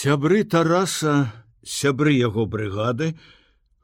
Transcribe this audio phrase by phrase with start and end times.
[0.00, 1.14] Сябры Тараса,
[1.60, 3.08] сябры яго брыгады,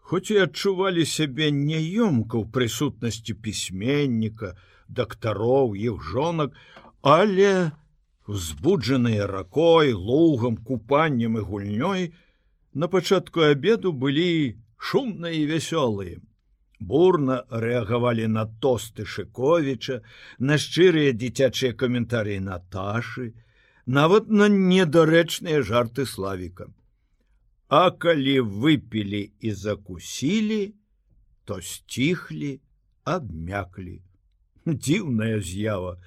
[0.01, 4.55] хоць і адчувалі сябе няёмка ў прысутнасці пісьменніка,
[4.89, 6.57] дактароў, іх жонак,
[7.05, 7.53] але
[8.25, 12.09] узбуджаныя ракой, лугам, купаннем і гульнёй,
[12.73, 16.25] на пачатку абеду былі шумныя і вясёлыя.
[16.81, 20.01] Бурна рэагавалі на тосты Шковіча,
[20.39, 23.35] на шчырыя дзіцячыя каментарыі Наташы,
[23.87, 26.67] нават на недарэчныя жарты славіка.
[27.69, 30.75] А калі выпілі і закусілі,
[31.45, 32.61] то сціхлі,
[33.05, 34.03] абмяклі.
[34.67, 36.03] Дзіўная з'ява.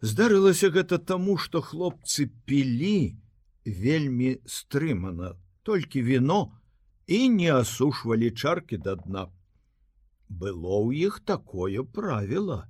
[0.00, 3.18] Здарылася гэта таму, што хлопцы пілі
[3.66, 6.54] вельмі стрымана, толькі віно
[7.06, 9.26] і не асушвалі чаркі да дна.
[10.30, 12.69] Было ў іх такое правіла.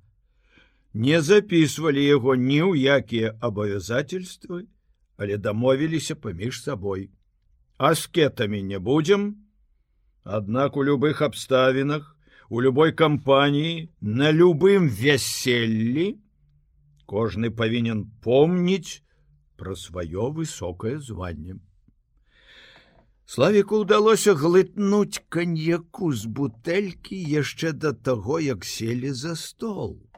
[0.92, 4.66] Не записывалі яго ні ў якія абавязательствы,
[5.16, 7.10] але дамовіліся паміж сабой
[7.78, 9.46] аскетамі не будзем.
[10.24, 12.16] Аднак у любых абставінах,
[12.50, 16.18] у любой кампаніі, на любым вяселлі
[17.06, 19.02] кожны павінен помніць
[19.56, 21.56] пра сваё высокае званне.
[23.30, 30.09] Славіку ўдалося глытнуць каньяку з бутэлькі яшчэ да таго, як селі за стол.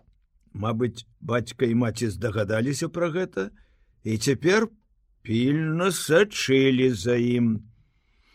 [0.52, 3.50] Мабыць, бацька і маці здагадаліся пра гэта,
[4.04, 4.68] і цяпер
[5.22, 7.62] пільна сачылі за ім.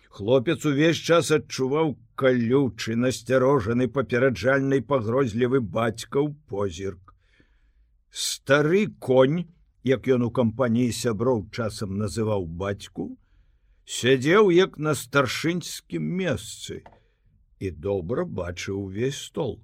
[0.10, 7.14] Хлопец увесь час адчуваў калючы насцярожаны папераджальнай пагрозлівы бацькаў позірк.
[8.10, 9.46] Стары конь,
[9.84, 13.12] як ён у кампаніі сяброў часам называў бацьку,
[13.86, 16.82] сядзеў як на старшынскім месцы
[17.60, 19.60] і добра бачыў увесь стол.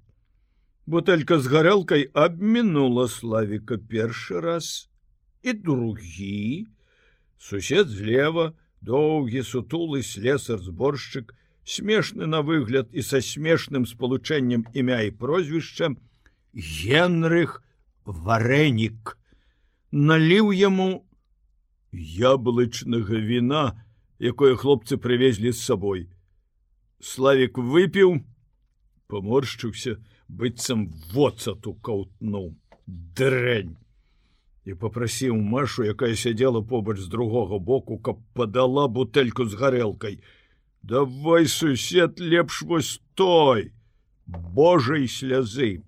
[0.86, 4.90] Бутэлька з гарэлкай абмінула славіка першы раз
[5.40, 6.68] і другі,
[7.40, 8.52] Сусед злева,
[8.84, 11.32] доўгі сутулы слесар зборшчык,
[11.64, 15.96] смешны на выгляд і са смешным спалучэннем імя і прозвішча
[16.52, 17.64] Генрых
[18.04, 19.16] варэнік
[19.92, 21.08] наліў яму
[21.96, 23.80] яблычнага віна,
[24.20, 26.08] якое хлопцы прывезлі з сабой.
[27.00, 28.20] Славік выпіў,
[29.08, 30.04] поморшчыўся,
[30.40, 32.52] быццам воцату каўтнуў
[32.88, 33.78] дрэнь
[34.66, 40.20] і попрасіў Машу, якая сядзела побач з другога боку, каб падала бутэльку з гарэлкай.
[40.84, 43.72] Давай сусед лепш вось той,
[44.26, 45.84] Божай слязы.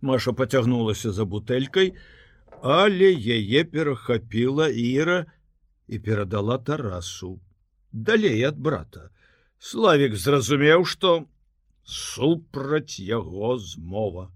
[0.00, 1.92] Маша поцягнулася за бутэлькай,
[2.62, 5.26] але яе перахапіла Іра
[5.88, 7.40] і перадала Тарасу.
[7.92, 9.10] Далей ад брата.
[9.58, 11.26] Славік зразумеў, што
[11.88, 14.28] супраць яго змова.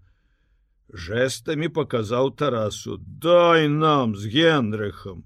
[0.93, 5.25] Жестамі показаў тарасу дай нам з генрыхам!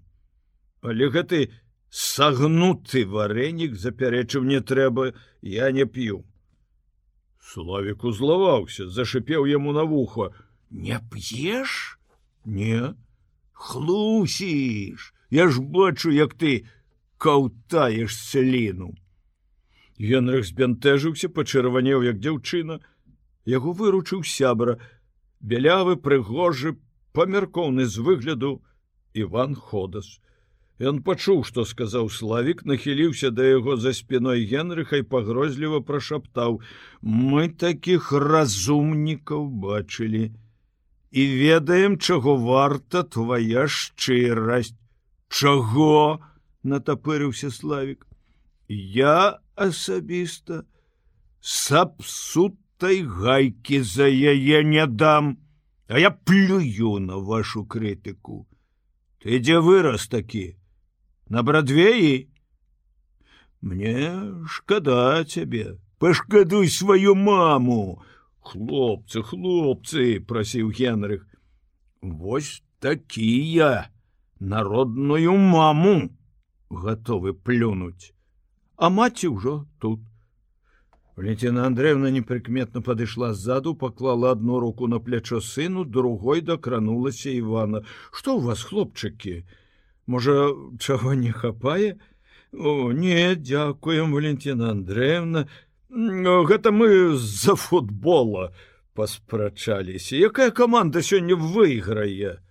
[0.82, 1.50] Але гэты
[1.90, 6.24] сагнуты варэнік запярэчыў не трэба я не п'ю
[7.46, 10.32] славік узлаваўся зашипеў яму на вухо.
[10.70, 11.98] Не п'еш?
[12.44, 12.94] Не
[13.52, 15.14] хлусіш!
[15.30, 16.66] Я ж бачу як ты
[17.18, 18.94] каўтаеш сліну
[19.98, 22.80] генрых збянтэжыўся пачырванеў як дзяўчына
[23.46, 24.78] яго выручыў сябра
[25.40, 26.76] бялявы прыгожы
[27.12, 28.62] памяркоўны з выгляду
[29.16, 30.20] Іван ходас.
[30.76, 36.60] Ён пачуў, што сказаў славік, нахіліўся да яго за спіной генрыхай пагрозліва прашаптаў:
[37.00, 40.36] Мы такіх разумнікаў бачылі
[41.16, 44.76] і ведаем, чаго варта твоя шчырасць.
[45.28, 46.20] Чаго?
[46.66, 48.06] натапырыўся славік.
[48.68, 50.62] Я асабіста
[51.40, 55.36] сапсут той гайкі за яе не дам,
[55.88, 58.48] А я плюю на вашу крытыку.
[59.22, 60.58] Ты дзе вырас такі?
[61.28, 62.26] На брадвеі?
[63.62, 68.02] Мне шкада цябе, пашкадуй сваю маму.
[68.42, 71.22] Хлопцы, хлопцы, прасіў Генрых.
[72.02, 73.90] Вось такія
[74.38, 76.10] народную маму
[76.68, 78.15] готовы плюнуць.
[78.76, 80.00] А маці ўжо тут.
[81.16, 87.86] Валентина Андреевна непрыкметна падышла сзаду, паклала одну руку на плячо сыну, другой докранулася Ивана.
[88.12, 89.46] Что у вас, хлопчыки?
[90.06, 91.96] Можа, чаго не хапае?
[92.52, 95.48] О, не, дзякуем, Валентина Андреевна.
[95.88, 98.52] Гэта мы з-за футбола
[98.92, 100.16] паспрачаліся.
[100.16, 102.44] Якая команда сёння выйграе?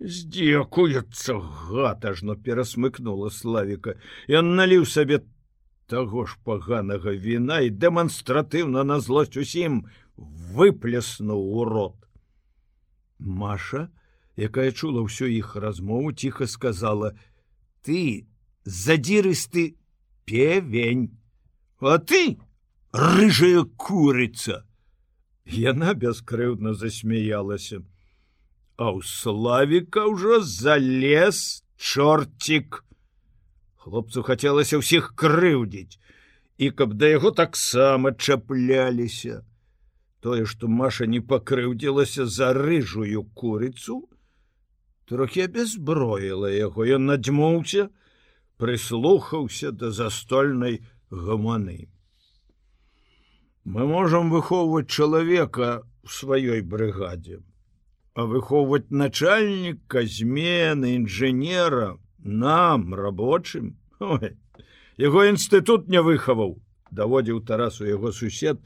[0.00, 1.36] Здзекуецца
[1.68, 4.00] гатажно перасмыкнула славіка.
[4.28, 5.20] Ён наліў сабе
[5.86, 9.84] таго ж паганага віна і дэманстратыўна на злосць усім
[10.16, 11.98] выплеснуў у рот.
[13.18, 13.88] Маша,
[14.36, 17.14] якая чула ўсё іх размову ціха сказала:
[17.84, 18.26] ты
[18.64, 19.76] задзірысты
[20.24, 21.12] певень
[21.80, 22.38] а ты
[22.92, 24.64] рыжая курыца
[25.44, 27.84] яна бяскрыўдна засмяялася.
[28.76, 32.82] А ў славіка ўжо залез чорцік
[33.84, 36.00] хлопцу хацелася ўсіх крыўдзіць
[36.64, 39.42] і каб да яго таксама чапляліся.
[40.24, 44.00] Тое што маша не пакрыўдзілася за рыжую курыцу
[45.04, 46.88] трохі абязброіла яго.
[46.96, 47.90] Ён надзьмуўся
[48.56, 50.80] прыслухаўся да застольнай
[51.10, 51.92] гаманы.
[53.64, 57.44] Мы можам выхоўваць чалавека в сваёй брыгадзе
[58.14, 63.76] а выхоўваць начальніка змены інжынера нам рабочым
[64.98, 66.56] яго інстытут не выхаваў
[66.90, 68.60] даводзіў тарасу яго сусед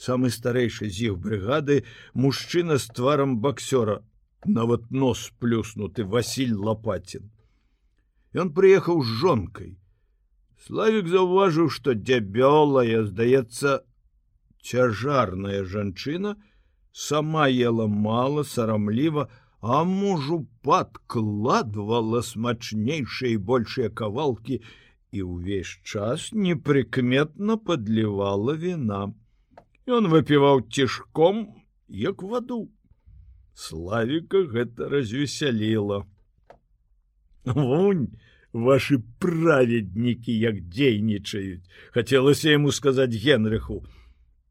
[0.00, 1.82] самы старэйшы з іх брыгады
[2.14, 4.00] мужчына з тварам баксёра
[4.46, 7.28] нават нос плюснуты василь лопатин.
[8.32, 9.76] Ён прыехаў з жонкой
[10.66, 13.82] славик заўважыў что дзябёлая здаецца
[14.62, 16.36] цяжарная жанчына
[16.92, 19.28] сама ела мала сарамліва,
[19.60, 24.60] а мужу падкладвала смачнейшыя і большыя кавалкі
[25.12, 29.12] і ўвесь час непрыкметна падлівала віна.
[29.84, 32.70] Ён выпіваў цішком, як ваду.
[33.52, 36.06] Славіка гэта развесяліла.
[37.44, 38.16] Вунь,
[38.52, 43.84] ваши праведнікі як дзейнічаюць, хацелася яму сказаць генрыху,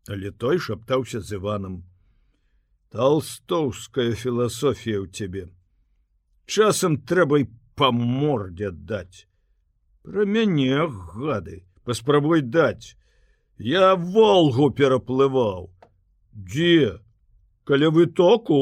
[0.08, 1.89] але той шаптаўся з иваном
[2.96, 5.46] толстоўская філасофія ў цябе
[6.50, 7.50] часам трэба і
[7.80, 9.26] па мордзе даць
[10.04, 12.96] про мяне гады паспрабуй даць
[13.72, 15.70] я волгу пераплываў
[16.34, 17.00] дзе
[17.70, 18.62] каля вытоку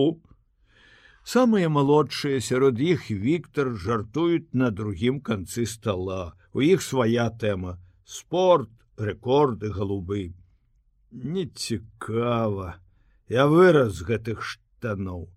[1.33, 6.35] самыя малодшыя сярод іх Віктор жартуюць на другім канцы стола.
[6.53, 10.33] У іх свая тэма спорт рэкорды голубы
[11.11, 12.79] нецікава
[13.27, 15.27] я выраз гэтых штаноў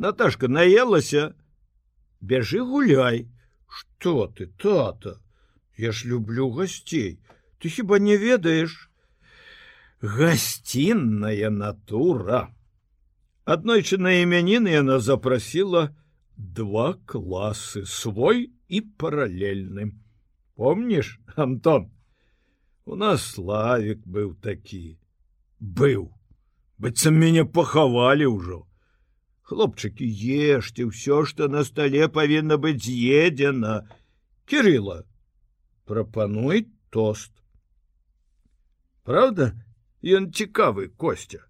[0.00, 1.36] Наташка наелася.
[2.20, 3.28] Бяжы гуляй.
[3.68, 5.20] Что ты тата?
[5.76, 7.20] Я ж люблю гасцей.
[7.58, 8.88] Ты хіба не ведаеш?
[10.00, 12.48] Гасцінная натура.
[13.44, 15.92] Аднойчы на імяніны яна запрасіла
[16.36, 20.00] два класы свой і паралельным
[20.56, 21.92] помніш антон?
[22.88, 24.96] У нас славик быў такі.
[25.60, 26.08] Быў
[26.80, 28.64] быццам мяне пахавалі ўжо.
[29.44, 33.84] Хлопчыкі ешьте ўсё что на столе павінна быць з'едзена.
[34.46, 35.04] Кирилла
[35.84, 37.32] прапануй тост.
[39.04, 39.52] Правда
[40.00, 41.44] ён цікавы костя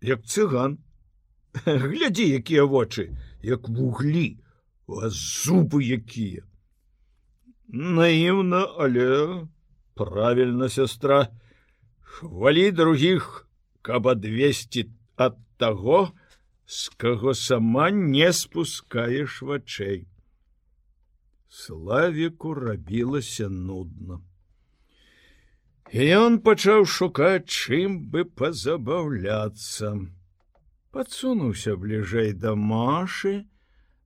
[0.00, 0.78] як цыган.
[1.64, 4.42] Глядзі якія вочы як вуглі
[4.88, 6.42] зубы якія.
[7.68, 9.46] Наіўна але
[9.94, 11.28] правильно сестра
[12.00, 13.45] хвалі других
[13.86, 14.86] каб адвесці
[15.16, 16.12] от того
[16.66, 20.06] с каго сама не спускаешь вачэй.
[21.48, 24.24] Славіку рабілася нудно
[25.92, 29.94] і он пачаў шукаць чым бы пазабаўляцца.
[30.90, 33.46] Подсунуўся бліжэй да машы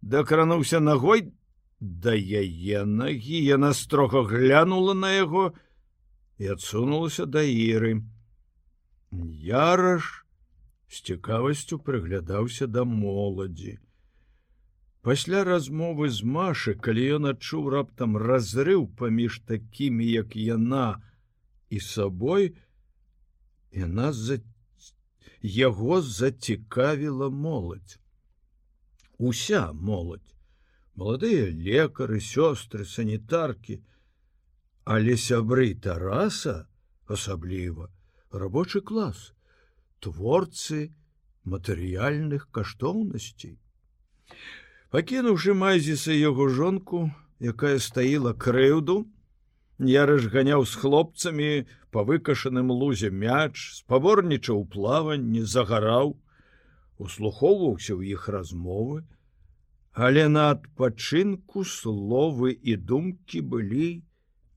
[0.02, 1.32] дакрануўся ногой
[1.80, 5.52] да яе ногі яна строга глянула на яго
[6.38, 8.02] і адсунулася да іры.
[9.12, 10.24] Яраш
[10.88, 13.78] з цікавасцю прыглядаўся да моладзі.
[15.02, 21.02] Пасля размовы з Машы, калі ён адчуў раптам разрыў паміж такімі, як яна
[21.70, 22.54] і сабой,
[23.72, 24.38] яна за...
[25.42, 27.98] яго зацікавіла моладзь.
[29.18, 30.36] Уся моладзь,
[30.94, 33.82] маладыя лекары, сёстры, санітаркі,
[34.84, 36.68] але сябры тараса
[37.06, 37.90] асабліва
[38.30, 39.32] рабочы клас
[39.98, 40.94] творцы
[41.44, 43.58] матэрыяльных каштоўнасцей.
[44.94, 47.10] Пакінуўшы майзіса яго жонку
[47.40, 49.10] якая стаіла крыўду
[49.90, 51.50] я разганяў з хлопцамі
[51.90, 56.14] по выкашаным лузе мяч спаборнічаў плаванні загараў
[56.98, 59.02] услухоўваўся ў іх размовы.
[59.90, 63.88] Але на адпачынку словы і думкі былі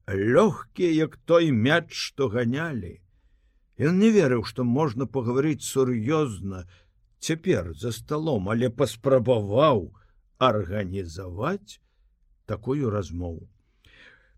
[0.08, 3.00] лёгкія як той мяч што ганялі
[3.80, 6.66] Ён не верыў што можна пагаварыць сур'ёзна
[7.20, 9.90] цяпер за сталом але паспрабаваў
[10.38, 11.80] арганізаваць
[12.46, 13.50] такую размову.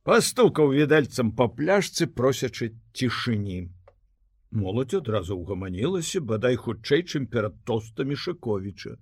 [0.04, 3.74] Пастукаў відальцам па пляжцы просячы цішыні.
[4.52, 8.96] Моладзь адразу ўгаманілася бадай хутчэй чым перад тостамі шыковіча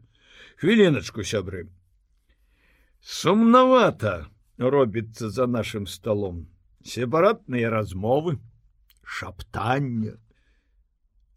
[0.58, 1.68] хвіліначку сябры!
[3.02, 6.48] Сумнавата робіцца за нашим столом
[6.88, 8.40] сепаратныя размовы
[9.04, 10.16] шаптання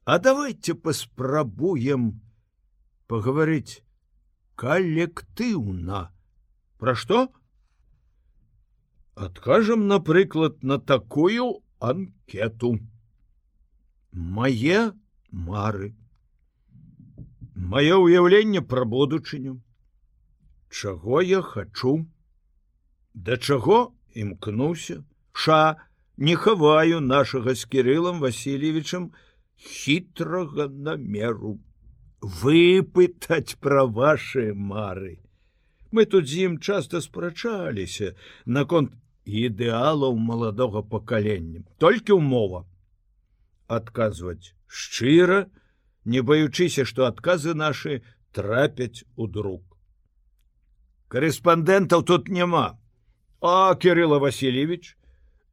[0.07, 2.07] а давайте паспрабуем
[3.11, 3.83] паговорыць
[4.63, 6.01] калектыўна
[6.79, 7.21] пра што
[9.27, 11.51] адкажам напрыклад на такую
[11.91, 12.73] анкету.
[14.13, 14.81] Мае
[15.51, 15.93] мары.
[17.75, 19.61] Маё ўяўленне пра будучыню.
[20.71, 21.99] Чаго я хачу
[23.17, 23.77] да чаго
[24.23, 25.61] імкнуўся ша
[26.17, 29.07] не хаваю нашага з кирылам васильевичам
[29.57, 31.59] хітрага намеру
[32.21, 35.19] выпытаць пра ваши мары.
[35.93, 38.93] Мы тут з ім часто спрачаліся наконт
[39.27, 41.63] ідэалаў маладога пакалення.
[41.79, 42.65] Толькі ўмова.
[43.67, 45.47] Адказваць шчыра
[46.05, 49.65] не баючыся што адказы нашы трапяць у друк.
[51.09, 52.79] Корэспандэнтаў тут няма.
[53.41, 54.97] А кирилла васильевич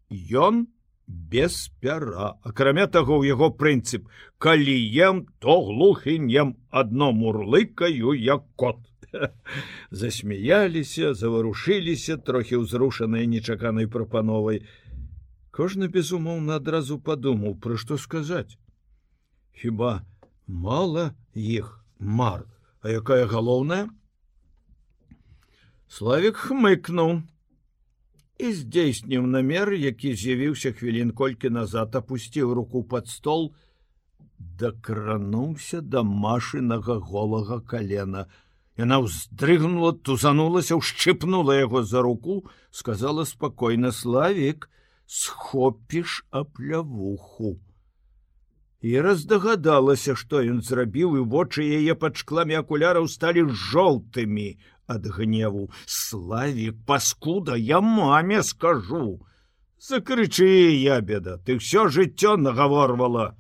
[0.10, 0.68] ён
[1.08, 2.40] без пяра.
[2.44, 4.08] Акрамя таго ў яго прынцып
[4.38, 8.80] калі ем то глухынем адно мурлыкаю як кот
[9.92, 14.64] засмяяліся заварушыліся трохі ўзрушаныя нечаканай прапановай
[15.52, 18.58] кожны безумоўна адразу падумаў пра што сказаць
[19.54, 20.02] хіба
[20.48, 22.46] мала іх мар?
[22.82, 23.88] А якая галоўная?
[25.88, 27.24] Славик хмыкнуў
[28.44, 33.54] і здзейсніў намер, які з'явіўся хвілін колькі назад опусціў руку под стол,
[34.60, 38.28] дакрануўся да машынага голага калена.
[38.76, 44.68] Яна ўздрыгнула, тузанулася, ушчыпнула яго за руку, сказала спакойна славик,
[45.06, 47.60] схопіш аплявуху.
[48.84, 54.60] І раздагадалася, што ён зрабіў і вочы яе пад шкламі акуляраў сталі жоўтымі,
[54.92, 55.70] ад гневу.
[55.86, 59.24] Славик паскуда я маме скажу!
[59.80, 63.38] Закрычы я беда ты все жыццё нагаворвала!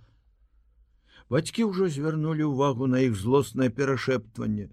[1.27, 4.71] Бацькі ўжо звярнулі ўвагу на іх злоснае перашэптванне.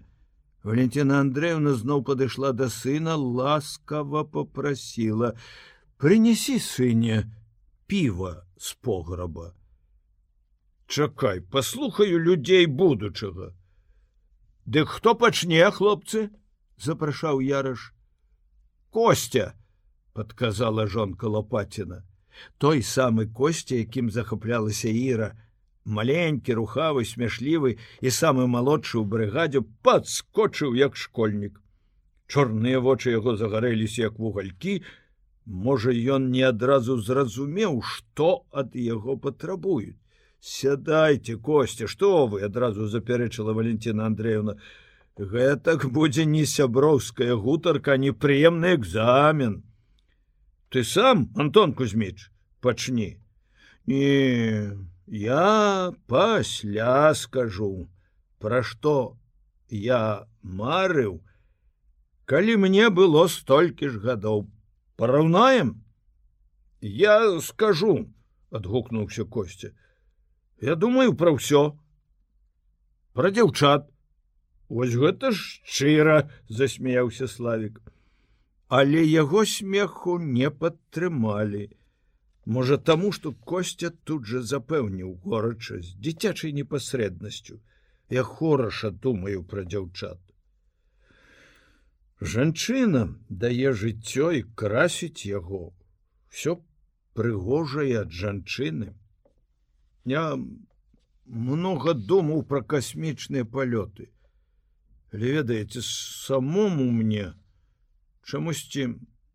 [0.63, 5.35] Валентина андреевна зноў падышла да сына ласкава попрасила
[5.97, 7.27] принеси сыне
[7.91, 9.51] піва з пограба
[10.91, 13.55] чакай послухаю людзей будучага.
[14.65, 16.29] Дык хто пачне хлопцы?
[16.77, 17.93] запрашаў яраш
[18.89, 19.53] костя
[20.13, 22.03] подказала жонка лопатина.
[22.57, 25.31] Той самы костя якім захаплялася іра.
[25.85, 31.55] Маленькі рухавы смяшлівы і самы малодшы ў брыгадзе подскочыў як школьнік.
[32.27, 34.83] Чорныя вочы яго загарэліся як вугалькі.
[35.45, 40.00] Можа ён не адразу зразумеў што ад яго патрабуюць
[40.41, 44.57] сядайте костя что вы адразу запярэчыла валентина андреевна.
[45.17, 49.63] Гэтак будзе не сяброўская гутарка непрыемны экзамен
[50.69, 53.19] ты сам антон кузьміч пачні
[53.85, 57.87] не я пасля скажу
[58.39, 59.17] пра што
[59.69, 61.21] я марыў
[62.25, 64.47] калі мне было столькі ж гадоў.
[64.95, 65.83] Параўнаем?
[66.79, 68.07] Я скажу
[68.49, 69.71] адгукнуўся костя
[70.61, 71.63] я думаю пра ўсё
[73.13, 73.91] пра дзяўчат
[74.71, 77.81] Вось гэта ж шчыра засмяяўся славик.
[78.71, 81.63] Але яго смеху не падтрымалі.
[82.45, 87.59] Можа таму, што костя тут жа запэўніў горача з дзіцячай непасрэднасцю.
[88.19, 90.23] Я хораша думаю пра дзяўчат.
[92.21, 93.03] Жанчына
[93.43, 95.63] дае жыццё і красіць яго.
[96.31, 96.55] Всё
[97.19, 98.95] прыгожае ад жанчыны.
[100.05, 100.37] Я
[101.25, 104.09] много думаў пра касмічныя палёты
[105.11, 107.33] ведаеце самому мне
[108.23, 108.87] чамусьці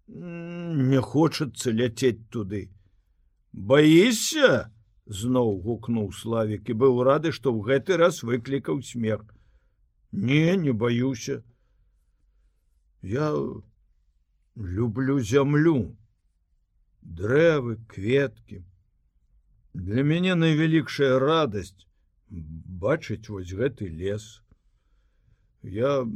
[0.09, 2.71] не хочацца ляцець туды.
[3.53, 4.73] Боишься?
[5.07, 9.23] Зноў гукнуў славик і быў рады што ў гэты раз выклікаў смех.
[10.11, 11.45] Не не баюся
[13.07, 13.31] я
[14.57, 15.97] люблю зямлю
[17.03, 18.65] дрэвы кветкі
[19.76, 21.87] для мяне найвялікшая радасць
[22.30, 24.26] бачыць вось гэты лес
[25.62, 26.06] Я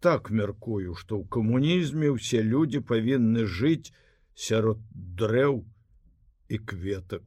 [0.00, 3.92] так мяркую, што ў камунізме ўсе людзі павінны жыць
[4.34, 5.64] сярод дрэў
[6.48, 7.24] і кветак.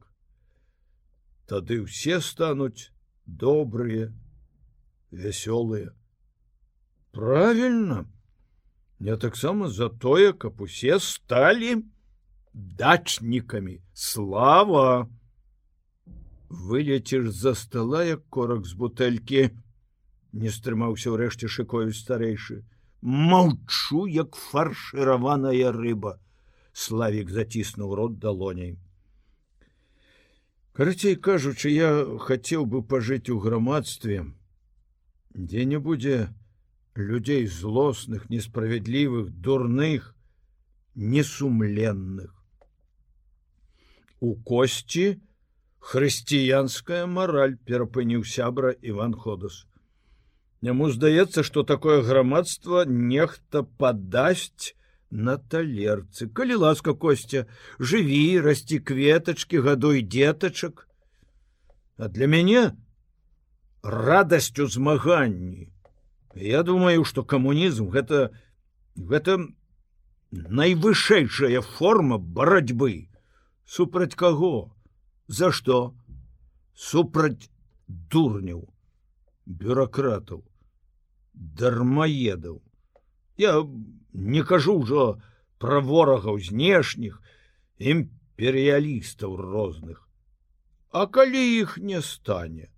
[1.46, 2.90] Тады ўсе стануць
[3.26, 4.10] добрыя,
[5.10, 5.94] вясёлыя.
[7.12, 8.06] Правільна,
[9.00, 11.84] Я таксама за тое, каб усе сталі
[12.52, 15.08] дачнікамі слава.
[16.50, 19.48] Вылеціш за стола як корак з бутэлькі,
[20.32, 22.60] не стрымаўся ўрэшце шыкою старэйшы.
[23.00, 26.18] Маўчу як фаршыраваная рыба.
[26.74, 28.76] Славік заціснуў рот далоняй
[30.80, 31.88] карацей кажучы я
[32.26, 34.22] хацеў бы пажыць у грамадстве
[35.34, 36.14] дзе не будзе
[36.96, 40.14] людзей злосных несправядлівых дурных
[40.94, 42.32] несумленных.
[44.20, 45.20] У косці
[45.80, 49.64] хрысціянская мараль перапыніў сябра иван ходас
[50.62, 54.74] Яму здаецца, што такое грамадства нехта падасць
[55.10, 56.28] на талерцы.
[56.28, 57.46] Калі ласка косця,
[57.78, 60.86] жыві, расці кветачкі, гадуй детачак.
[61.96, 62.76] А для мяне
[63.82, 65.72] радасцю змаганні.
[66.34, 68.30] Я думаю, што камунізм гэта,
[68.94, 69.40] гэта
[70.30, 73.08] найвышэйшая форма барацьбы.
[73.64, 74.76] Супраць каго?
[75.30, 75.94] За што?
[76.74, 77.50] Супраць
[77.86, 78.66] дурняў,
[79.46, 80.42] бюракратаў
[81.34, 82.60] дармаедаў
[83.40, 83.52] я
[84.12, 85.04] не кажу ўжо
[85.62, 87.20] пра ворагаў знешніх
[87.78, 90.02] імперыялістаў розных.
[90.90, 92.68] А калі іх не стане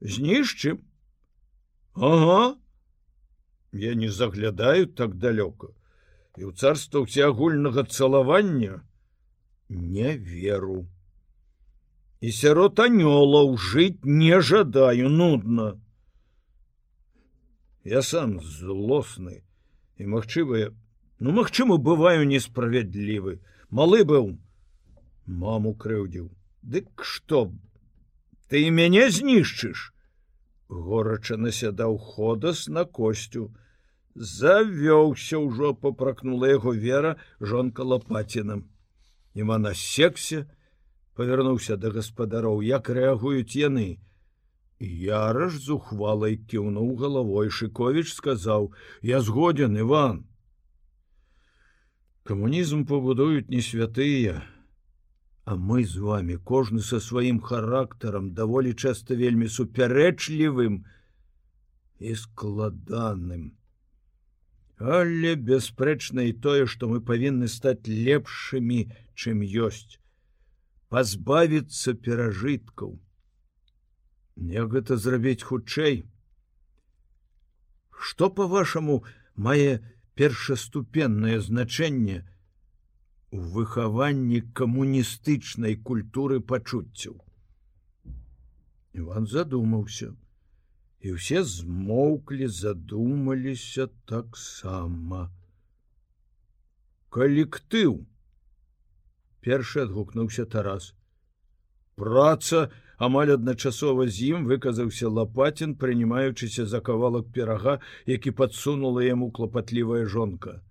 [0.00, 0.82] знішчым
[1.94, 2.56] ага.
[3.72, 5.72] Я не заглядаю так далёка
[6.36, 8.82] і ў царства ўсеагульнага цалавання
[9.68, 10.84] не веру
[12.22, 15.68] і сярод анёлаў жыць не жадаю нудна
[17.96, 19.42] я сам злосны
[19.98, 20.70] і магчымыя
[21.18, 24.32] ну магчыма бываю несправядлівы малы быў
[25.26, 26.30] маму крыўдзіў.
[26.62, 27.52] Дык што
[28.48, 29.92] ты мяне знішчыш?
[30.68, 33.50] Горача насядаў ходас на косцю.
[34.14, 38.68] Завёўся ўжо попракнула яго вера жонка лопатінам
[39.34, 40.44] іма на сексе
[41.18, 43.88] павярнуўся да гаспадароў як рэагуюць яны
[44.82, 48.72] Яраш з ухвалай кіўнуў галавой Шковіч сказаў:
[49.14, 50.24] «Я згоден Іван.
[52.26, 54.42] Камунізм пабудуюць не святыя,
[55.44, 60.84] А мы з вами кожны са сваім характарам даволі часта вельмі супярэчлівым
[61.98, 63.58] і складаным.
[64.78, 68.86] Але бясспрэчна і тое, што мы павінны стаць лепшымі,
[69.18, 69.98] чым ёсць,
[70.92, 72.90] пазбавіцца перажыткаў.
[74.54, 76.02] Як гэта зрабіць хутчэй?
[78.08, 78.98] Што по-вашаму
[79.46, 79.80] мае
[80.20, 82.18] першаступеннае значэнне
[83.32, 87.16] у выхаванні камуністычнай культуры пачуццяў?
[88.92, 90.12] Іван задумаўся,
[91.00, 95.32] і ўсе змоўклі, задумаліся таксама.
[97.08, 98.02] Калектыў.
[99.42, 100.92] Першы адгукнуўся Тарас.
[101.98, 107.74] Праца, амаль адначасова з ім выказаўся лапацін прынімаючыся за кавалак перага
[108.06, 110.62] які подсунула яму клапатлівая жонка.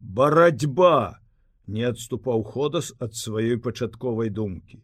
[0.00, 1.20] Барацьба
[1.66, 4.80] не адступаў ходас ад сваёй пачатковай думкі.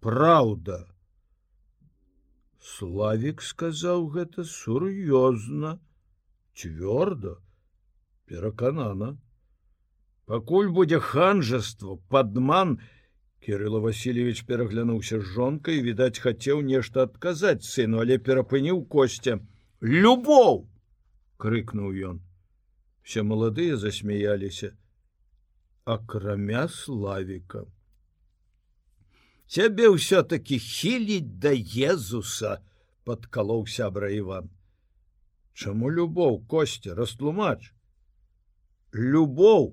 [0.00, 0.86] Праўда!
[2.58, 5.78] Славик сказаў гэта сур'ёзна
[6.56, 7.36] цвёрда
[8.24, 9.16] пераканана
[10.28, 12.98] пакуль будзе ханжаство падман и
[13.48, 19.38] Кирилла Васильевич пераглянуўся з жонкай відаць хацеў нешта адказаць сыну але перапыніў костя
[19.80, 20.66] любоў
[21.40, 22.18] крыкнуў ён.
[23.00, 24.74] Все маладыя засмяяліся
[25.96, 27.64] акрамя славіка
[29.48, 31.56] цябе ўсё-таки хіліць да
[31.88, 32.60] езуса
[33.08, 34.52] подкалоў сябра Іван
[35.56, 37.72] Чаму любоў костя растлумач
[38.92, 39.72] любоў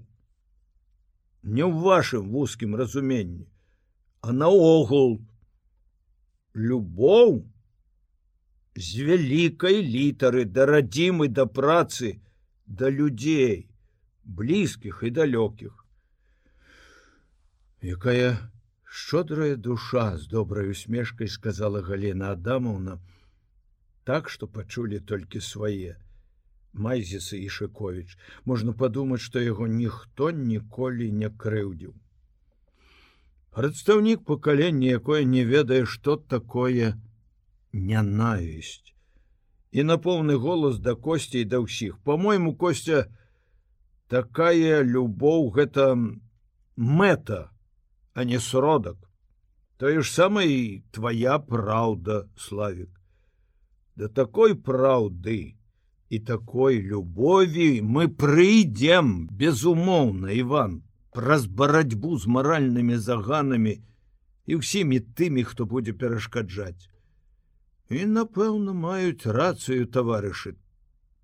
[1.45, 3.45] не ў вашым вузкім разуменні
[4.25, 5.19] а наогул.
[6.57, 7.43] Любоў
[8.73, 12.09] з вялікай літары да радзімы да працы
[12.65, 13.67] да людзей
[14.39, 15.73] блізкіх і далёкіх.
[17.85, 18.49] Якая
[18.89, 22.97] шчодрая душа з добрай усмешкай сказала галена адамаўна
[24.09, 25.99] так што пачулі толькі свае
[26.75, 28.17] майзісы і шыковіч
[28.51, 31.93] можна падумаць што яго ніхто ніколі не крыўдзіў.
[33.55, 36.95] Прадстаўнік пакалення якое не ведае что такое
[37.71, 38.93] нянавісць.
[39.71, 41.99] І на поўны голас да косцей да ўсіх.
[42.03, 43.07] По-мойму костя
[44.07, 45.95] такая любоў гэта
[46.75, 47.51] мэта
[48.13, 48.97] а не сродак.
[49.77, 52.95] Тое ж самае твоя праўда славик
[53.95, 55.55] да такой праўды
[56.09, 60.83] і такой любові мы прыйдзем безумоўна иван
[61.15, 63.79] праз барацьбу з маральнымі заганамі
[64.45, 66.91] і ўсімі тымі, хто будзе перашкаджаць.
[67.89, 70.57] І, напэўна, маюць рацыю таварышы.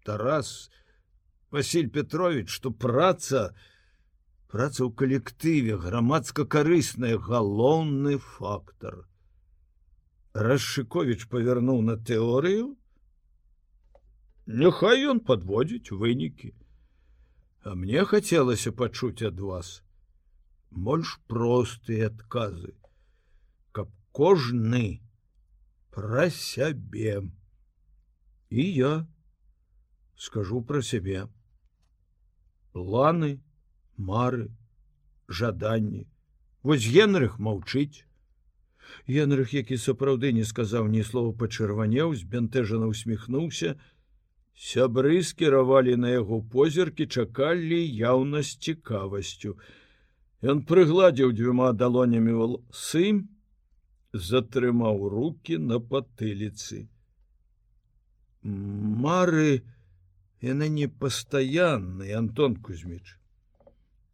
[0.06, 0.72] Тарас
[1.52, 3.54] Василь Петрович, што праца
[4.52, 9.08] праца ў калектыве грамадска-карысная галоўны фактор.
[10.34, 12.76] Расшыкович павярнуў на тэорыю.
[14.52, 16.52] Няхай ён падводзіць вынікі.
[17.64, 19.80] А мне хацелася пачуць ад вас
[20.72, 22.74] больш простыя адказы,
[23.72, 25.02] каб кожны
[25.92, 27.22] пра сябе.
[28.50, 29.08] І я
[30.16, 31.28] скажу пра сябе.
[32.72, 33.42] Планы,
[33.98, 34.48] мары,
[35.28, 36.08] жаданні.
[36.64, 38.08] Вось Генрых маўчыць.
[39.08, 43.76] Генрых, які сапраўды не сказаў ні слова пачырванеў, збянтэжана усміхнуўся,
[44.56, 49.58] сябры скіравалі на яго позіркі, чакалі яўна з цікавасцю.
[50.42, 53.06] Ён прыгладзіў дзвюма далонямі валсы,
[54.14, 56.88] затрымаў руки на патыліцы.
[58.44, 59.62] Мары
[60.42, 63.18] яны не пастаянны, Антон Кузьміч.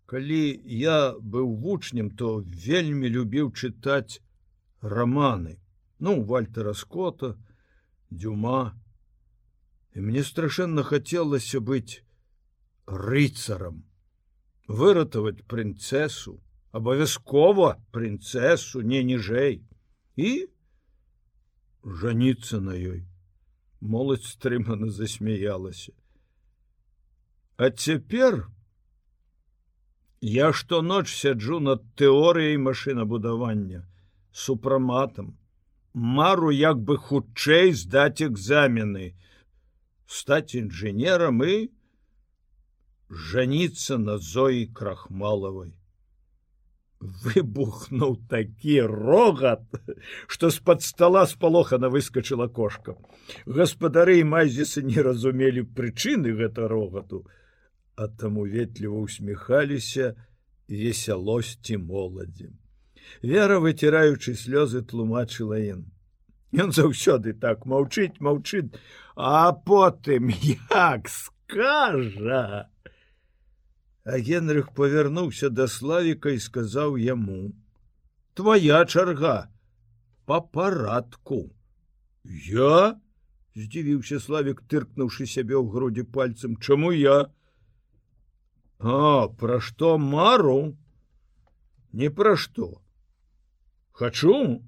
[0.05, 4.19] Калі я быў вучнем, то вельмі любіў чытаць
[4.81, 5.59] романы.
[5.99, 7.35] Ну, Вальтера Скотта,
[8.09, 8.75] Дюма.
[9.97, 12.03] І мне страшэнна хацелася быць
[12.85, 13.79] рыцарам,
[14.69, 16.35] выратаваць прынцэсу,
[16.77, 19.57] абавязкова прынцэсу не ніжэй
[20.21, 20.29] і
[21.81, 23.01] жаніцца на ёй.
[23.81, 25.97] Моладзь стрымана засмяялася.
[27.57, 28.45] А цяпер
[30.21, 33.87] я штоноч сяджу над тэорыяй машынабудавання
[34.29, 35.37] супраматам
[35.93, 39.15] мару як бы хутчэй здаць экзамены
[40.07, 41.55] стаць інжынерам і
[43.09, 45.73] жаніцца на зоі крахмалавай
[46.99, 49.63] выбухнуў такі рогат
[50.27, 52.95] што з-пад стола спалохана выскочыла кошка.
[53.45, 57.25] Гаспадары і майзісы не разумелі прычыны гэта рогату
[57.95, 60.15] а таму ветліва усміхаліся
[60.67, 62.57] весялосці моладзем
[63.21, 65.85] Вера, выціраючы слёзы тлумачыла ін.
[66.55, 68.71] Ён заўсёды так маўчыць, маўчыць,
[69.15, 72.69] а потым як скажа.
[74.07, 77.51] А Генрых павярнуўся да славіка і сказаў яму:
[78.33, 79.51] «Твая чарга
[80.25, 81.51] по парадку.
[82.23, 82.95] Я
[83.55, 87.27] здзівіўся славік, тыркнуўшы сябе ў грудзі пальцам, Чаму я?
[88.79, 90.77] А пра што мару?
[91.91, 92.79] Не пра што
[93.97, 94.61] хочу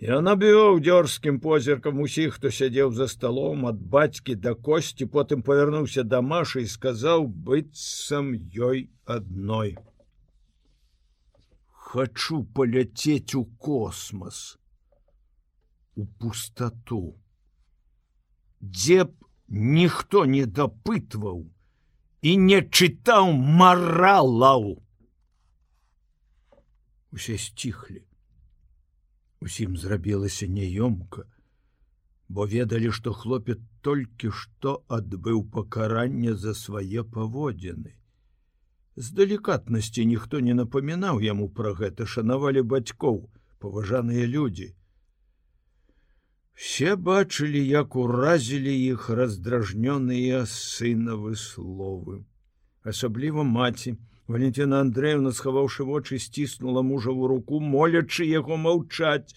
[0.00, 6.04] я набіў дзёрзкім позіркам усіх хто сядзеў за сталом ад бацькі да косці потым павярнуўся
[6.04, 8.32] да машы і сказаў быццам
[8.70, 9.76] ёй адной
[11.90, 14.60] хочу паляцець у космос
[16.00, 17.18] у пустоту.
[18.60, 19.12] Дзе б
[19.48, 21.42] ніхто не дапытваў
[22.22, 24.68] і не чытаў маралаў
[27.10, 28.04] усе сціхлі.
[29.40, 31.24] Усім зрабілася няёмка,
[32.28, 37.94] бо ведалі, што хлопец толькі што адбыў пакаранне за свае паводзіны.
[38.96, 43.16] З далікатнасці ніхто не напамінаў яму пра гэта шанавалі бацькоў,
[43.64, 44.68] паважаныя людзі.
[46.52, 52.20] Все бачылі, як уразілі іх раздражнёныя сынавы словы.
[52.84, 53.96] Асабліва маці,
[54.30, 59.34] Валентина Андреевна, схаваўшы вочы, сціснула мужаву руку, молячы яго маўчаць.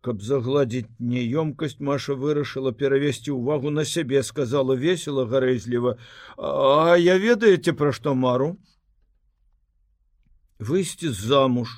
[0.00, 5.98] Каб загладзіць неёмкасць, Маша вырашыла перавесці ўвагу на сябе, сказала весела гарэзліва:
[6.38, 8.56] «А я ведаеце пра што мару?
[10.56, 11.76] Выйсці замуж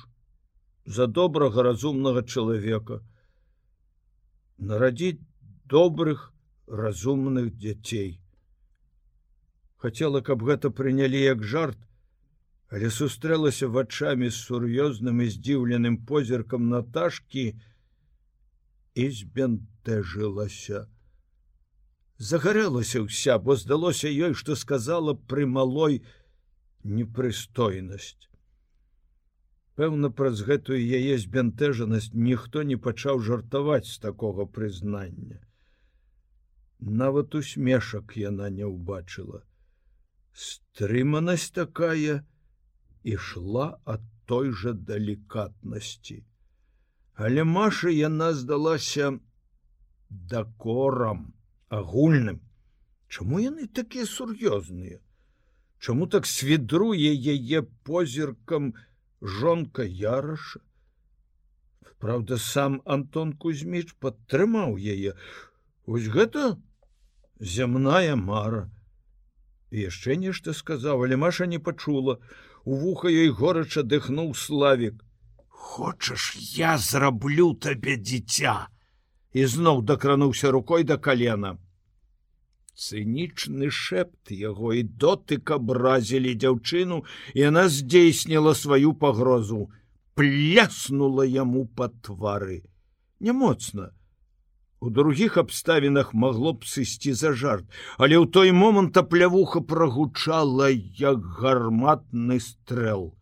[0.85, 3.03] за добрага разумнага чалавека,
[4.71, 5.19] нарадзіць
[5.67, 6.31] добрых
[6.67, 8.22] разумных дзяцей
[9.83, 11.81] хацела каб гэта прынялі як жарт
[12.73, 17.43] але сустрэлася вачами з сур'ёзным і здзіўленым позіркам наташки
[18.97, 20.81] і збянтэжылася.
[22.17, 26.01] Загарэлася ўся бо здалося ёй што сказала пры малой
[26.81, 28.25] непрыстойнасць.
[29.77, 35.45] Пэўна праз гэтую яе збянтэжанасць ніхто не пачаў жартаваць з такога прызнання.
[36.79, 39.45] Нават усмешак яна не ўбачыла
[40.33, 42.23] стрыманасць такая
[43.03, 46.23] ішла ад той жа далікатнасці.
[47.13, 49.19] Але Маша яна здалася
[50.09, 51.33] дакорам
[51.69, 52.41] агульным.
[53.07, 54.97] Чаму яны такія сур'ёзныя?
[55.77, 58.73] Чаму так свідруе яе позіркам
[59.21, 60.61] жонка яраша?
[62.03, 65.13] Праўда, сам Антон Кузьміч падтрымаў яе.
[65.85, 66.57] Вось гэта
[67.39, 68.65] зямная мара
[69.73, 72.19] яшчэ нешта сказаў але маша не пачула.
[72.63, 75.01] У вуха ёй горача дыхнуў славик
[75.63, 76.23] хочаш
[76.57, 78.55] я зраблю табе дзіця?
[79.33, 81.55] І зноў дакрануўся рукой да калена.
[82.77, 86.99] Цынічны шэпт яго і дотык абразілі дзяўчыну
[87.33, 89.69] і яна здзейсніла сваю пагрозу.
[90.13, 92.61] Пляснула яму па твары.
[93.19, 93.89] Не моцна
[94.83, 97.63] у другіх абставінах магло б сысці за жарт
[97.97, 100.67] але ў той момант аплявуха прагучала
[100.99, 103.15] як гарматны стрэл.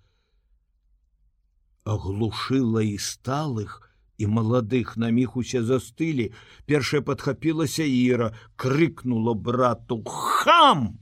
[1.85, 3.77] Аглушыла і сталых
[4.17, 6.29] і маладых на міг усе застылі.
[6.65, 10.97] Першая падхапілася іра крыкнула брату хам!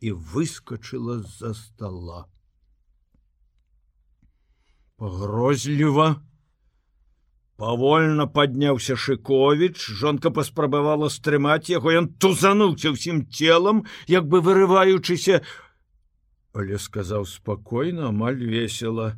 [0.00, 2.26] і выскочыла з-за стола.
[4.96, 6.22] Пагрозліва
[7.58, 15.42] павольна падняўся шыковіч жонка паспрабавала стрымаць яго ён тузануўся ўсім целам як бы вырываючыся
[16.58, 19.14] але сказаў спакойна амаль весела.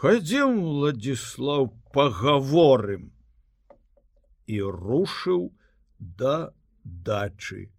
[0.00, 3.12] Хадзем владислав паговорым
[4.46, 5.54] і рушыў
[5.98, 6.52] да
[6.84, 7.70] дачы.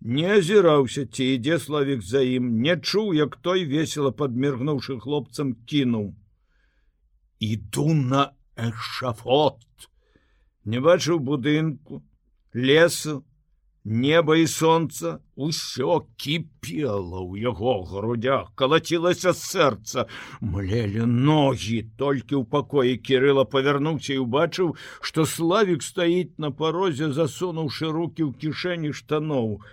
[0.00, 6.10] Не азіраўся ці ідзе славік за ім не чуў як той весела подміргнуўшы хлопцам кінуў.
[7.38, 8.32] Іду на
[8.68, 9.88] эшафот.
[10.64, 12.02] Не бачыў будынку
[12.52, 13.24] лесу
[13.84, 15.20] Неба і сонца.
[15.40, 20.04] Ўсё кіпела ў яго грудях, калацілася сэрца,
[20.44, 27.88] млелі ногі, толькі ў пакоі кірыла павярнуўся і убачыў, што славік стаіць на парозе, засунуўшы
[27.88, 29.64] руки ў кішэні штаноў.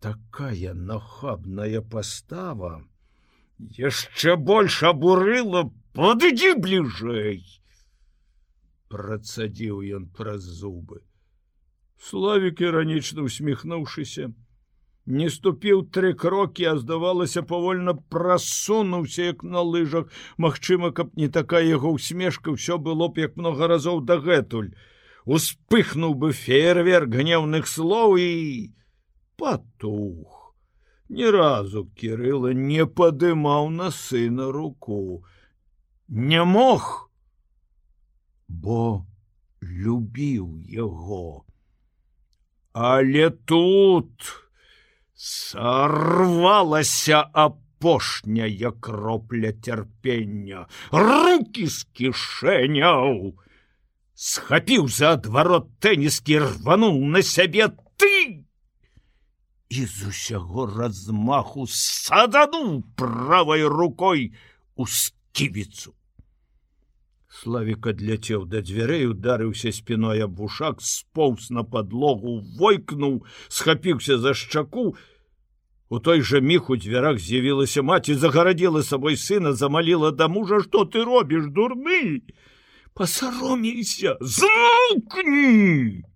[0.00, 2.80] Такая нахабная пастава
[3.60, 7.42] яшчэ больш абурыла, падыдзі бліжэй.
[8.90, 11.02] Працадзіў ён праз зубы.
[12.02, 14.32] Славік іранічна усміхнуўшыся,
[15.06, 20.10] не ступіў тры крокі, а здавалася павольна прасунуўся як на лыжах.
[20.36, 24.72] Магчыма, каб не такая яго усмешка, ўсё было б як много разоў дагэтуль.
[25.24, 28.74] Успыхнуў бы фейерверк гневных слоў і
[29.36, 30.40] патух.
[31.08, 35.22] Ні разу кірыла не падымаў на сына руку.
[36.08, 37.10] Не мог,
[38.48, 39.06] бо
[39.62, 41.44] любіў яго.
[42.72, 44.12] Але тут
[45.14, 45.70] сорвалася
[47.32, 53.38] апошняя кропля цярпення, руки з кішэняў.
[54.14, 58.44] Схапіў за адварот тэніскі рвануў на сябе ты
[59.74, 64.30] і з усяго размаху садануў правай рукой
[64.76, 64.86] у
[65.34, 65.94] сківіцу.
[67.28, 74.94] Славік адляцеў да дзвярэй, ударыўся спіной аб вушак, споўз на падлогу, войкнуў, схапіўся за шчаку.
[75.90, 80.86] У той жа міг у дзвярах з'явілася маці, загарадзіла сабой сына, замаліла да мужа, што
[80.86, 82.22] ты робіш дурны.
[82.94, 86.06] Пасаромейся, зукні!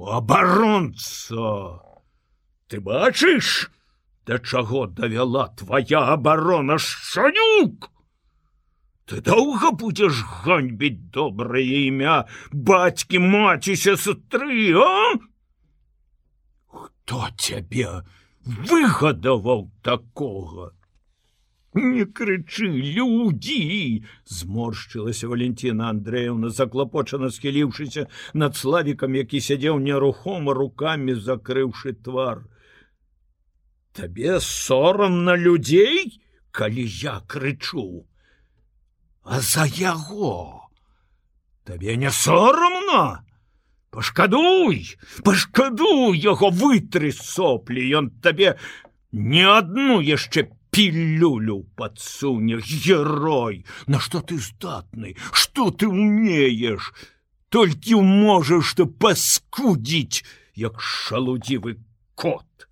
[0.00, 1.84] Абаронца!
[2.68, 3.68] Ты бачыш,
[4.24, 7.92] да чаго давяла твоя абарона шанюк!
[9.10, 12.16] Ты доўга будзеш ганьбіць добрае імя
[12.70, 15.18] бацькі маці сястры а?
[16.66, 18.02] Хто цябе
[18.46, 20.72] выгадаваў такога
[21.76, 22.66] не крычы
[22.96, 32.42] людзі зморшчылася валентина андреевна заклапочана схіліўшыся над славікам які сядзеў нерухома руками закрыўшы твар.
[33.92, 36.18] Табе сорам на людзей
[36.50, 38.06] калі я крычу
[39.26, 40.68] за яго?
[41.64, 43.24] Табе не сорамна?
[43.90, 44.84] Пашкадуй
[45.24, 48.58] пашкадуй яго вытры соплі ён табе
[49.12, 53.64] не адну яшчэ пілюлю падсуне герой.
[53.86, 55.16] На што ты здатны?
[55.32, 56.92] Что ты умееш
[57.48, 61.78] толькі можаш што паскудзіць як шалудзівы
[62.14, 62.68] кот.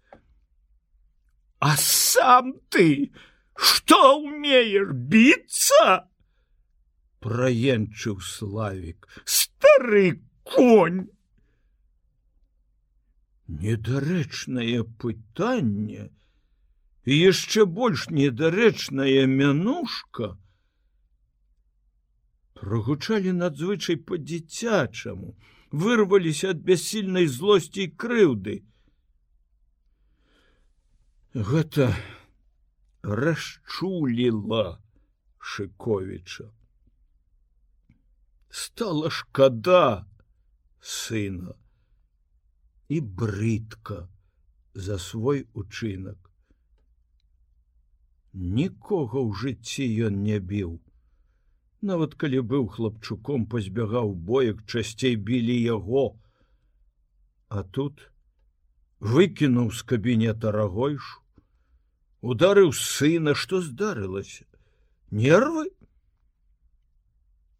[1.58, 3.12] А сам ты
[3.56, 6.04] что умееш біцца
[7.24, 9.08] праенчыў славик.
[9.24, 11.06] Стары конь!
[13.48, 16.08] Недарэчнае пытанне
[17.04, 20.30] і яшчэ больш недарэчная мянушка
[22.60, 25.34] прогучалі надзвычай по-дзіцячаму
[25.84, 28.54] вырваліся ад бяссільнай злосці і крыўды.
[31.34, 31.90] Гэта
[33.04, 34.64] расчуліла
[35.52, 36.48] шыковіча
[38.74, 40.04] стала шкада
[40.82, 41.52] сына
[42.90, 43.98] і брыдка
[44.74, 46.18] за свой учынак.
[48.34, 50.72] Нікога ў жыцці ён не біў.
[51.86, 56.18] Нават калі быў хлапчуком, пазбягаў боек, часцей білі яго.
[57.46, 58.10] А тут
[58.98, 61.22] выкінуў з кабінета рагойшу,
[62.26, 64.50] ударыў сына, што здарылася.
[65.14, 65.70] Нервы?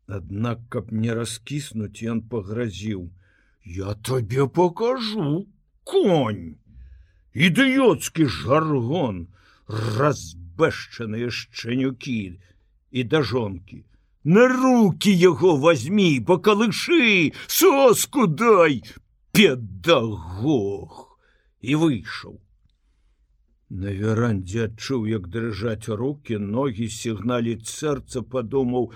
[0.07, 3.09] Аднак, каб не раскіснуць, ён пагразіў:
[3.65, 5.47] «Я табе покажу
[5.85, 6.59] конь.
[7.33, 9.29] Ідыёцкі жаргон,
[9.67, 12.39] разбэшчаныя шчанюкі
[12.91, 13.85] і да жонкі.
[14.25, 18.83] На руки яго возьми, покалышы, соску дай,
[19.33, 21.19] педагог
[21.61, 22.41] і выйшаў.
[23.69, 28.93] На верандзе адчуў, як дрыжаць руки, ногі сігналіць сэрца, падумаў: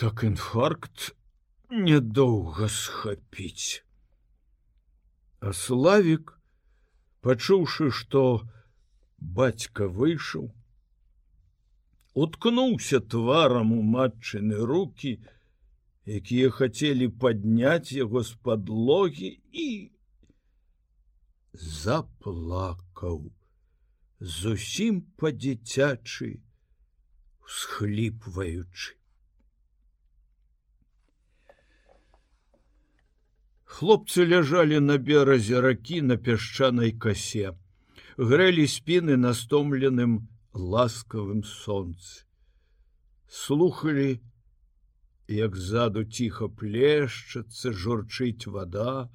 [0.00, 1.10] так інфаркт
[1.68, 3.84] недоўга схапіць.
[5.44, 6.30] А славик,
[7.20, 8.22] пачуўшы, што
[9.20, 10.46] бацька выйшаў,
[12.24, 15.12] уткнуўся тварам у матчыны руки,
[16.20, 19.30] якія хацелі падняць яго з падлогі
[19.64, 19.66] і
[21.66, 23.20] заплакаў
[24.38, 26.30] зусім па-дзіцячы,
[27.58, 28.99] схліпваючы.
[33.70, 37.52] Хлопцы ляжалі на беразе ракі на пясчанай касе,
[38.18, 40.16] грэлі спіны на стомленым
[40.72, 42.26] ласкавым сонцы.
[43.30, 44.18] Слухалі,
[45.30, 49.06] як ззаду ціха плешчацца, журчыць вода,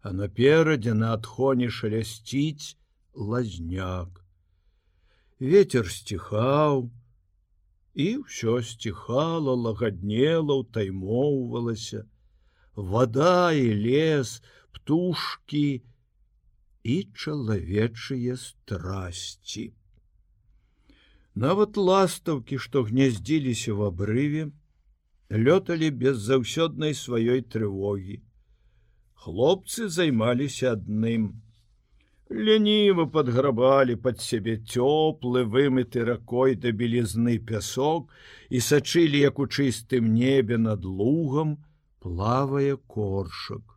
[0.00, 2.80] а наперадзе на адхоне шалясціць
[3.12, 4.24] лазняк.
[5.38, 6.88] Ветер сціхаў,
[7.92, 12.08] і ўсё сціхала, лагаднела, утаймоўвалася,
[12.80, 15.82] вода і лес, птушки
[16.82, 19.72] і чалавечыя страсці.
[21.34, 24.50] Нават ластаўкі, што гняздзіліся в абрыве,
[25.30, 28.20] лёталі без заўсёднай сваёй трывогі.
[29.14, 31.44] Хлопцы займаліся адным.
[32.30, 38.10] Ляніва падграбалі пад сябе цёплы, вымыты ракой да белізны пясок
[38.48, 41.58] і сачылі, як у чыстым небе над лугам,
[42.00, 43.76] плавае коршак.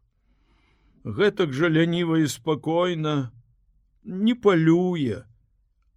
[1.03, 3.31] Гэтак жа ляніва і спакойна
[4.03, 5.23] не палюе,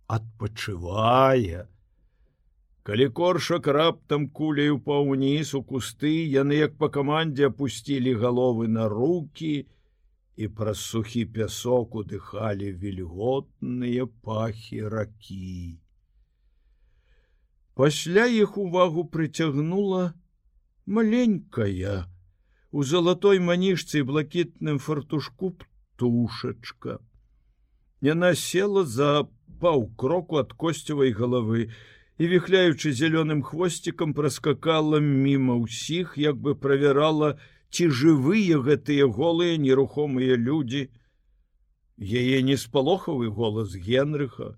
[0.06, 1.66] адпачывае.
[2.86, 9.66] Калі коршак раптам куляю паўніз у кусты, яны як па камандзе апусцілі галовы на руки
[10.36, 15.80] і праз сухі пясок удыхалі вільготныя пахі ракі.
[17.74, 20.14] Пасля іх увагу прыцягнула
[20.86, 22.06] маленькая,
[22.72, 26.98] у залатой манішцы блакітным фартушку птушачка.
[28.02, 29.26] Яна села за
[29.60, 31.70] паўкроку ад косцевай галавы
[32.18, 37.36] і віхляючы зялёным хвосцікам праскакала мімо ўсіх, як бы правярала,
[37.70, 40.88] ці жывыя гэтыя голыя нерухомыя людзі.
[41.96, 44.56] Яе не спалохавы голас генрыха.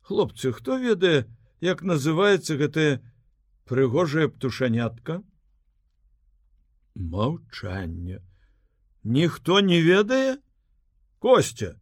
[0.00, 1.28] Хлопцы, хто ведае,
[1.60, 3.00] як называется гэтая
[3.64, 5.22] прыгожая птушанятка?
[6.94, 8.20] Маўчанне.
[9.04, 10.38] Ніхто не ведае?
[11.18, 11.74] Костя,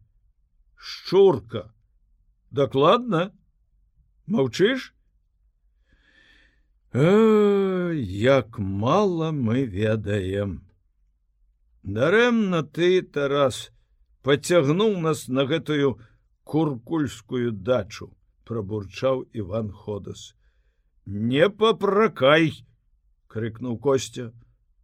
[0.75, 1.73] шчурка.
[2.51, 3.31] Дакладна?
[4.27, 4.93] Маўчыш?
[6.93, 10.65] Э, як мала мы ведаем.
[11.83, 13.71] Дарэмна ты, Тарас,
[14.23, 15.99] пацягнуў нас на гэтую
[16.43, 18.09] куркульскую дачу,
[18.43, 20.35] пробурчаў Іван Ходас.
[21.05, 22.65] Не папракай,
[23.27, 24.33] крыкнуў Костя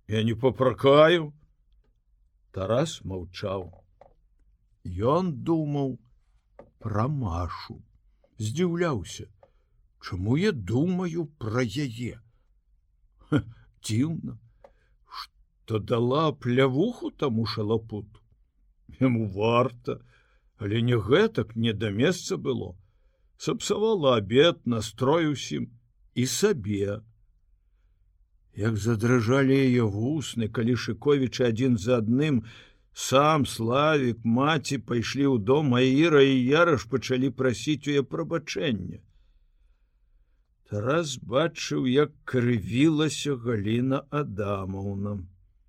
[0.07, 1.33] я не попракаю
[2.51, 3.69] тарас маўчаў.
[4.85, 5.97] Ён думаў
[6.79, 7.81] пра машу.
[8.37, 9.25] Здзіўляўся
[10.05, 12.19] чаму я думаю пра яе.
[13.31, 14.37] Дзіўна
[15.65, 18.19] что дала плявуху таму шалапут
[18.99, 19.97] яму варта
[20.61, 22.75] але не гэтак не да месца было.
[23.37, 25.67] Сапсавала абед настрой усім
[26.13, 27.01] і сабе
[28.55, 32.43] як задрыжалі яе вусны калі шыковічы адзін за адным
[33.05, 39.03] сам славик маці пайшлі ў дом аіра і яраш пачалі прасіць у я прабачэння.
[40.71, 45.19] Тарас бачыў як крывілася галіна адамаўна.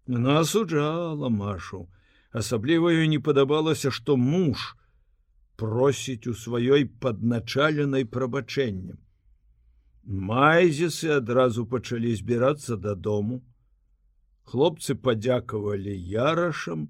[0.07, 1.89] Насуджала машу.
[2.30, 4.76] Асабліва ёй не падабалася што муж
[5.57, 8.07] просіць у сваёй падначаленай
[14.46, 16.86] Хлопцы падзякавалі ярашам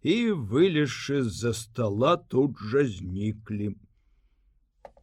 [0.00, 3.76] і вылезшы з-за стола тут жа зніклі.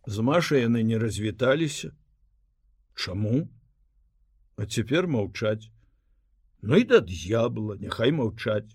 [0.10, 1.94] З Маша яны не развіталіся.
[2.98, 3.46] Чаму?
[4.58, 5.70] А цяпер маўчаць.
[6.66, 8.74] Ну і да д'ябла, няхай маўчаць.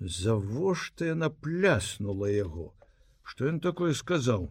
[0.00, 2.74] Завошта яна пляснула яго,
[3.22, 4.50] што ён такое сказаў.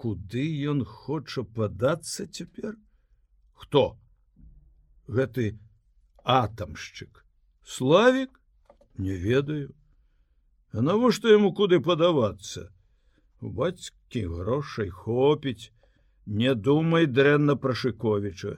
[0.00, 2.76] Куды ён хоча падацца цяпер?
[3.52, 3.82] Хто?
[5.06, 5.58] Гэты
[6.24, 7.20] атамшчык.
[7.64, 8.40] Славік,
[8.96, 9.74] не ведаю.
[10.72, 12.70] А навошта яму куды падавацца?
[13.44, 15.72] У бацькі грошай хопіць,
[16.24, 18.56] не думай дрэнна пра Шковіча.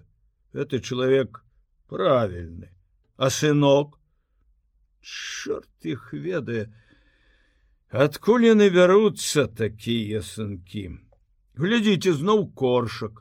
[0.53, 1.43] Это чалавек
[1.89, 2.71] правільны,
[3.17, 3.99] а сынок,
[5.03, 6.69] Чорт іх ведае,
[7.91, 10.85] адкуль яны бяруцца такія сынкі.
[11.61, 13.19] Глядзіце зноў коршак,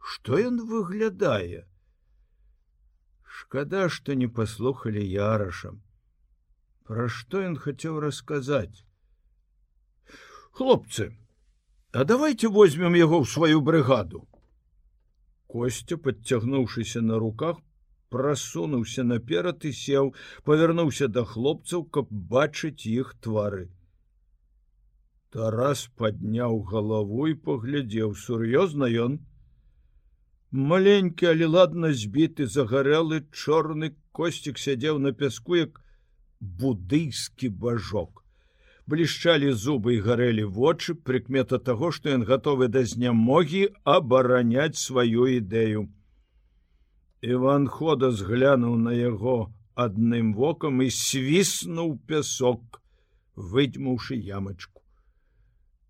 [0.00, 1.66] што ён выглядае.
[3.38, 5.82] Шкада, што не паслухалі ярашам.
[6.88, 8.86] Пра што ён хацеў расказаць.
[10.56, 11.12] Хлопцы,
[11.92, 14.24] а давайте возьмем яго ў сваю брыгаду.
[15.46, 17.60] Костя, подцягнуўшыся на руках,
[18.08, 20.14] прасунуўся наперад і сеў,
[20.48, 23.68] павярнуўся да хлопцаў, каб бачыць іх твары.
[25.36, 29.16] Тарас падняў галаву і паглядзеў сур'ёзна ён.
[30.68, 35.76] Маленькі, але ладна збіты загарэлы чорны косцік сядзеў на пяску як
[36.62, 38.22] будыйскі бажок.
[38.86, 43.62] Блішчалі зубы і гарэлі вочы, прыкмета таго, што ён гатовы да знямогі
[43.96, 45.84] абараняць сваю ідэю.
[47.20, 49.36] Іван хода зглянуў на яго
[49.74, 52.80] адным вокам і свіснуў пясок,
[53.36, 54.75] выдзьмуўшы ямачку.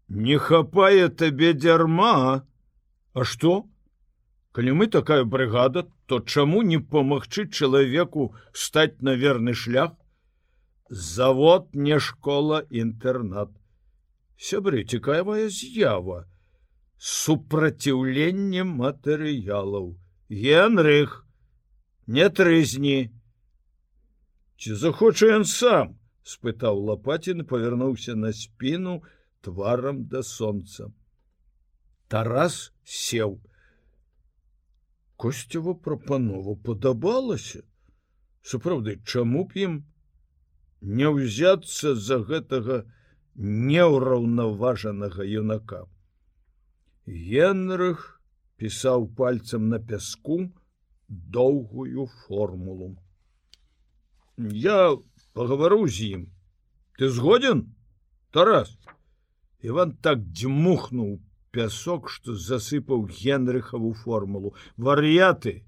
[0.09, 2.47] Не хапае табе дзярма,
[3.17, 3.65] А што?
[4.53, 9.95] Калі мы такая брыгада, то чаму не памагчы чалавеку стаць на верны шлях?
[10.91, 13.49] Завод не школа інтэрнат.
[14.37, 16.29] Сябры цікавая з'ява,
[16.99, 19.97] супраціўленне матэрыялаў.
[20.29, 21.25] Генрых,
[22.07, 22.99] не трызні.
[24.61, 25.97] Ці захоча ён сам?
[26.27, 29.01] спытаў лапатін, павярнуўся на спіну
[29.47, 30.91] тварам да сонца.
[32.11, 33.39] Тарас сеў.
[35.17, 37.63] Косцева прапанова падабалася.
[38.43, 39.77] Сапраўды, чаму б ім
[40.99, 42.83] не ўзяцца за гэтага
[43.71, 45.81] неўраўнаважанага юнака.
[47.07, 48.05] Генрых
[48.59, 50.39] пісаў пальцам на пяску,
[51.09, 52.91] доўгую формулу.
[54.37, 54.97] Я
[55.33, 56.27] поговору з ім.
[56.99, 57.67] Ты згоден,
[58.31, 58.77] Тарас.
[59.63, 64.55] Іван так дзьмухнуў пясок, што засыпаў генрыхаву формулу.
[64.77, 65.65] Вар'яты,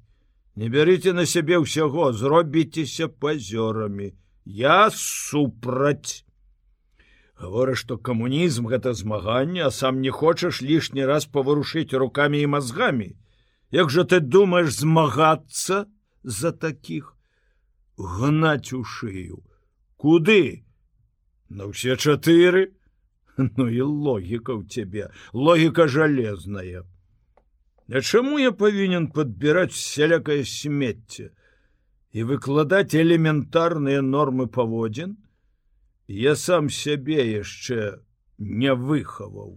[0.56, 4.12] не бярыце на сябе ўсяго, зробіцеся пазёрамі.
[4.44, 6.24] Я супраць.
[7.38, 13.14] Гавора, што камунізм гэта змаганне, а сам не хочаш лішні раз паварушыць рукамі і мазгамі.
[13.70, 15.86] Як жа ты думаешь змагацца
[16.24, 17.14] за таких
[17.98, 19.44] гнаць у шыю
[19.98, 20.64] куды
[21.50, 22.77] на ўсе чатыры
[23.56, 26.84] Ну і логіка ў цябе логіка жалезная
[27.88, 31.30] А чаму я павінен падбіраць сялякае смецце
[32.12, 35.16] і выкладаць элементарныя нормы паводзін
[36.08, 38.02] я сам сябе яшчэ
[38.38, 39.56] не выхаваў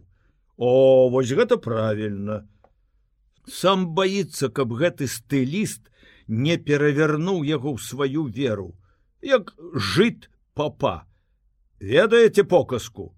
[0.58, 2.46] О вось гэта правильно
[3.48, 5.90] сам боится каб гэты стыліст
[6.28, 8.76] не перавярнуў яго ў сваю веру.
[9.22, 11.06] Як жыт папа.
[11.80, 13.12] Ведаеце показку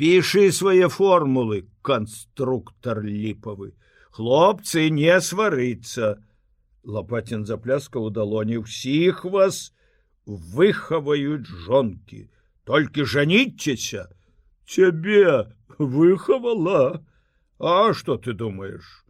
[0.00, 3.72] пішы свае формулы конструктор ліпавы
[4.18, 6.12] хлопцы не сварыцца
[6.96, 9.72] лопатин запляска ў далоні ўсіх вас
[10.58, 12.26] выхаваюць жонкі
[12.68, 14.06] толькі жаніцеся
[14.66, 17.02] цябе выхавала
[17.58, 19.04] а что ты думаешь?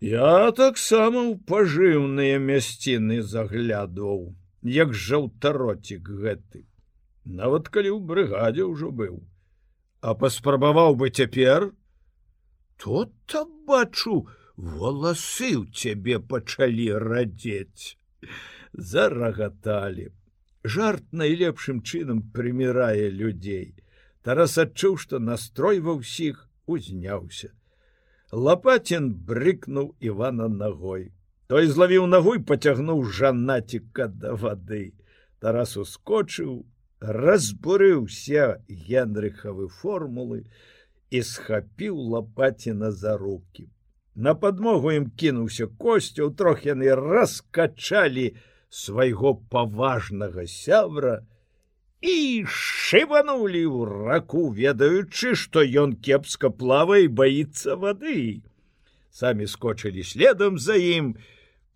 [0.00, 6.64] Я таксама ў пажыўныя мясціны заглядваў, як жаўтаротик гэты.
[7.24, 9.20] Нават калі ў брыгадзе ўжо быў,
[10.00, 11.72] А паспрабаваў бы цяпер,
[12.80, 14.26] то там бачу,
[14.56, 18.00] валасы ў цябе пачалі радзець.
[18.72, 20.08] Зарагаталі.
[20.64, 23.76] Жарт найлепшым чынам прымірае людзей.
[24.24, 27.52] Тарас адчуў, што настрой ва ўсіх узняўся.
[28.32, 31.12] Лапатін брыкнуў Івана ногой.
[31.48, 34.92] Той злавіў ногу і поцягнуў жанаціка да вады.
[35.40, 36.64] Тарас ускочыў,
[37.00, 40.44] разбурыўся генрыхавы формулы
[41.10, 43.68] і схапіў лапаціна за руки.
[44.14, 48.36] На падмогу ім кінуўся косцю, трох яны раскачалі
[48.68, 51.24] свайго паважнага сябра
[52.00, 58.42] і шыванулі ў раку, ведаючы, што ён кепска плава і баіцца вады.
[59.10, 61.16] Самі скочылі следам за ім,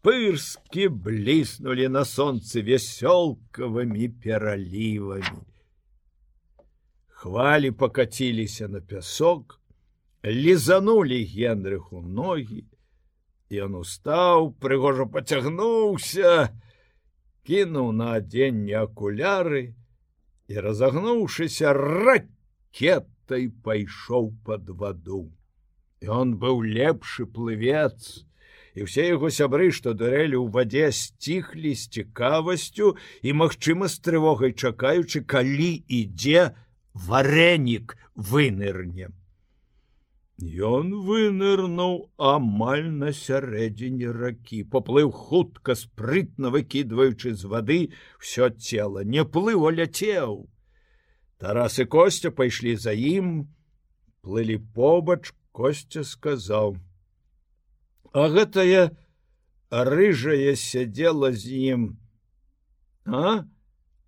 [0.05, 5.43] пырскі бліснулі на сонцы вясёлкавымі пералівамі.
[7.09, 9.61] Хвалі покаціліся на пясок,
[10.25, 12.65] лізанулі генрыху ногі,
[13.53, 16.51] Ён устаў, прыгожа пацягнуўся,
[17.45, 19.77] кінуў на адзенне акуляры
[20.49, 25.29] і, разагнуўшыся ракетай пайшоў под ваду.
[26.01, 28.25] Ён быў лепшы плывец,
[28.75, 34.55] і ўсе яго сябры, што дурэлі ў вадзе сціхлі з цікавасцю і, магчыма, з трывогай
[34.55, 36.55] чакаючы, калі ідзе
[36.95, 39.15] варэнік вынырне.
[40.43, 47.79] Ён вынырнуў амаль на сярэдзіне ракі, поплыў хутка спрытна выкідваючы з вады
[48.19, 50.51] ўсё цела, не плыў, а ляцеў.
[51.39, 53.47] Тарас і костя пайшлі за ім,
[54.27, 56.83] плылі побач, костя сказаў:
[58.15, 58.95] «А гэтая
[59.91, 61.83] рыжая сядзела з ім,
[63.05, 63.45] а,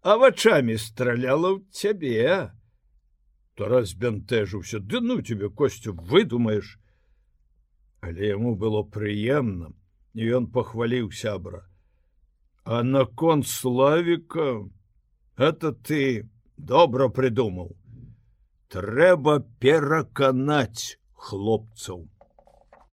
[0.02, 2.54] а вачами страляла ў цябе.
[3.58, 4.78] То разбянтэжыўся.
[4.78, 6.78] Ды ну тебе костю выдумаеш.
[8.00, 9.72] Але яму было прыемна
[10.14, 11.66] і ён пахваліў сябра
[12.66, 14.68] а наконт славіка
[15.36, 16.28] это ты
[16.58, 17.76] добра прыдумаў.
[18.74, 22.08] Трэба пераканаць хлопцаў